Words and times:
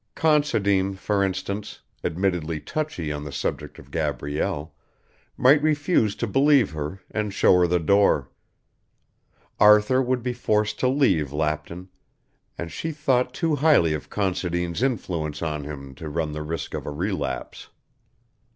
Considine, 0.15 0.95
for 0.95 1.23
instance, 1.23 1.81
admittedly 2.03 2.59
touchy 2.59 3.11
on 3.11 3.23
the 3.23 3.31
subject 3.31 3.77
of 3.77 3.91
Gabrielle, 3.91 4.73
might 5.37 5.61
refuse 5.61 6.15
to 6.15 6.25
believe 6.25 6.71
her 6.71 6.99
and 7.11 7.31
show 7.31 7.53
her 7.59 7.67
the 7.67 7.77
door. 7.77 8.27
Arthur 9.59 10.01
would 10.01 10.23
be 10.23 10.33
forced 10.33 10.79
to 10.79 10.87
leave 10.87 11.31
Lapton; 11.31 11.87
and 12.57 12.71
she 12.71 12.91
thought 12.91 13.31
too 13.31 13.57
highly 13.57 13.93
of 13.93 14.09
Considine's 14.09 14.81
influence 14.81 15.43
on 15.43 15.65
him 15.65 15.93
to 15.93 16.09
run 16.09 16.31
the 16.31 16.41
risk 16.41 16.73
of 16.73 16.87
a 16.87 16.91
relapse. 16.91 17.67